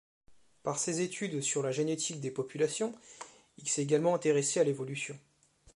Par 0.63 0.79
ses 0.79 1.01
études 1.01 1.41
sur 1.43 1.61
la 1.61 1.69
génétique 1.71 2.19
des 2.21 2.31
populations, 2.31 2.95
il 3.59 3.69
s'est 3.69 3.83
également 3.83 4.15
intéressé 4.15 4.59
à 4.59 4.63
l'évolution. 4.63 5.15